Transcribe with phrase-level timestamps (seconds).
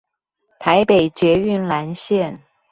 [0.03, 0.03] 臺
[0.83, 2.39] 北捷運藍線